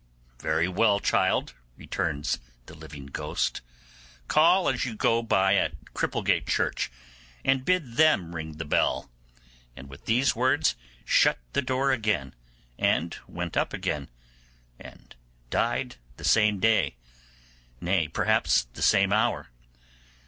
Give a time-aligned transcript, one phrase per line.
[0.39, 3.61] 'Very well, child,' returns the living ghost;
[4.27, 6.91] 'call as you go by at Cripplegate Church,
[7.45, 9.11] and bid them ring the bell';
[9.75, 10.75] and with these words
[11.05, 12.33] shut the door again,
[12.79, 14.09] and went up again,
[14.79, 15.15] and
[15.51, 16.95] died the same day;
[17.79, 19.51] nay, perhaps the same hour.